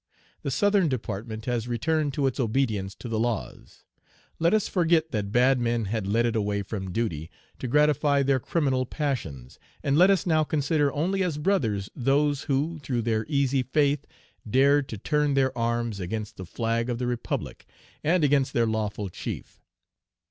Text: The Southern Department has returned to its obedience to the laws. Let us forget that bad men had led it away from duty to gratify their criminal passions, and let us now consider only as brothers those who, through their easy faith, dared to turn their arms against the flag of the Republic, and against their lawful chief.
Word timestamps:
The 0.41 0.49
Southern 0.49 0.89
Department 0.89 1.45
has 1.45 1.67
returned 1.67 2.11
to 2.15 2.25
its 2.25 2.39
obedience 2.39 2.95
to 2.95 3.07
the 3.07 3.19
laws. 3.19 3.83
Let 4.39 4.51
us 4.51 4.67
forget 4.67 5.11
that 5.11 5.31
bad 5.31 5.59
men 5.59 5.85
had 5.85 6.07
led 6.07 6.25
it 6.25 6.35
away 6.35 6.63
from 6.63 6.91
duty 6.91 7.29
to 7.59 7.67
gratify 7.67 8.23
their 8.23 8.39
criminal 8.39 8.87
passions, 8.87 9.59
and 9.83 9.95
let 9.95 10.09
us 10.09 10.25
now 10.25 10.43
consider 10.43 10.91
only 10.93 11.21
as 11.21 11.37
brothers 11.37 11.91
those 11.95 12.45
who, 12.45 12.79
through 12.79 13.03
their 13.03 13.27
easy 13.29 13.61
faith, 13.61 14.07
dared 14.49 14.89
to 14.89 14.97
turn 14.97 15.35
their 15.35 15.55
arms 15.55 15.99
against 15.99 16.35
the 16.35 16.47
flag 16.47 16.89
of 16.89 16.97
the 16.97 17.05
Republic, 17.05 17.67
and 18.03 18.23
against 18.23 18.53
their 18.53 18.65
lawful 18.65 19.07
chief. 19.07 19.61